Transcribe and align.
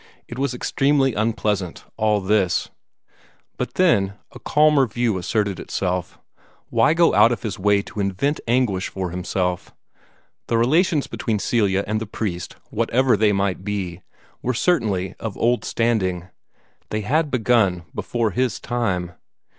It 0.27 0.39
was 0.39 0.55
extremely 0.55 1.13
unpleasant, 1.13 1.85
all 1.95 2.21
this. 2.21 2.71
But 3.55 3.75
then 3.75 4.15
a 4.31 4.39
calmer 4.39 4.87
view 4.87 5.19
asserted 5.19 5.59
itself. 5.59 6.17
Why 6.71 6.95
go 6.95 7.13
out 7.13 7.31
of 7.31 7.43
his 7.43 7.59
way 7.59 7.83
to 7.83 7.99
invent 7.99 8.39
anguish 8.47 8.89
for 8.89 9.11
himself? 9.11 9.75
The 10.47 10.57
relations 10.57 11.05
between 11.05 11.37
Celia 11.37 11.83
and 11.85 12.01
the 12.01 12.07
priest, 12.07 12.55
whatever 12.71 13.15
they 13.15 13.31
might 13.31 13.63
be, 13.63 14.01
were 14.41 14.55
certainly 14.55 15.13
of 15.19 15.37
old 15.37 15.63
standing. 15.63 16.29
They 16.89 17.01
had 17.01 17.29
begun 17.29 17.83
before 17.93 18.31
his 18.31 18.59
time. 18.59 19.11